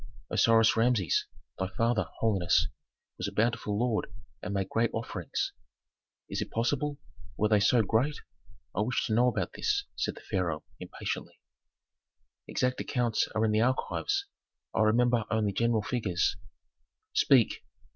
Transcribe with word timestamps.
"Osiris 0.31 0.75
Rameses, 0.75 1.27
thy 1.59 1.67
father, 1.67 2.07
holiness, 2.21 2.69
was 3.19 3.27
a 3.27 3.31
bountiful 3.31 3.77
lord 3.77 4.11
and 4.41 4.51
made 4.51 4.69
great 4.69 4.89
offerings." 4.95 5.53
"Is 6.27 6.41
it 6.41 6.49
possible? 6.49 6.97
Were 7.37 7.49
they 7.49 7.59
so 7.59 7.83
great? 7.83 8.15
I 8.75 8.81
wish 8.81 9.05
to 9.05 9.13
know 9.13 9.27
about 9.27 9.53
this," 9.53 9.85
said 9.95 10.15
the 10.15 10.21
pharaoh, 10.21 10.63
impatiently. 10.79 11.39
"Exact 12.47 12.81
accounts 12.81 13.27
are 13.35 13.45
in 13.45 13.51
the 13.51 13.61
archives; 13.61 14.25
I 14.73 14.81
remember 14.81 15.25
only 15.29 15.53
general 15.53 15.83
figures." 15.83 16.35
"Speak!" 17.13 17.63